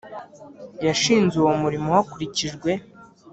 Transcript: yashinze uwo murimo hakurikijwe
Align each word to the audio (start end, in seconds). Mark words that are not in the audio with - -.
yashinze 0.85 1.33
uwo 1.41 1.51
murimo 1.61 1.87
hakurikijwe 1.97 2.71